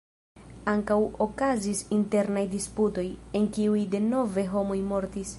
Ankaŭ 0.71 0.95
okazis 1.25 1.83
internaj 1.97 2.45
disputoj, 2.53 3.05
en 3.41 3.45
kiuj 3.59 3.85
denove 3.97 4.47
homoj 4.55 4.79
mortis. 4.93 5.27